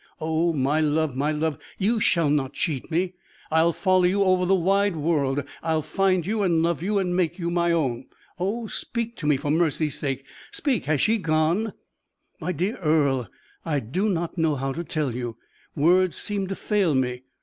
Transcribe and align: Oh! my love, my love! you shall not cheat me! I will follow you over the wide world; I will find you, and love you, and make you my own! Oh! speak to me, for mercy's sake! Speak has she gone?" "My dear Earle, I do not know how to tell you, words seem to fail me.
Oh! 0.19 0.51
my 0.51 0.79
love, 0.81 1.15
my 1.15 1.31
love! 1.31 1.59
you 1.77 1.99
shall 1.99 2.31
not 2.31 2.53
cheat 2.53 2.89
me! 2.89 3.13
I 3.51 3.61
will 3.63 3.71
follow 3.71 4.05
you 4.05 4.23
over 4.23 4.47
the 4.47 4.55
wide 4.55 4.95
world; 4.95 5.43
I 5.61 5.75
will 5.75 5.83
find 5.83 6.25
you, 6.25 6.41
and 6.41 6.63
love 6.63 6.81
you, 6.81 6.97
and 6.97 7.15
make 7.15 7.37
you 7.37 7.51
my 7.51 7.71
own! 7.71 8.07
Oh! 8.39 8.65
speak 8.65 9.15
to 9.17 9.27
me, 9.27 9.37
for 9.37 9.51
mercy's 9.51 9.99
sake! 9.99 10.25
Speak 10.49 10.85
has 10.85 11.01
she 11.01 11.19
gone?" 11.19 11.73
"My 12.39 12.51
dear 12.51 12.77
Earle, 12.77 13.27
I 13.63 13.79
do 13.79 14.09
not 14.09 14.39
know 14.39 14.55
how 14.55 14.73
to 14.73 14.83
tell 14.83 15.13
you, 15.13 15.37
words 15.75 16.17
seem 16.17 16.47
to 16.47 16.55
fail 16.55 16.95
me. 16.95 17.21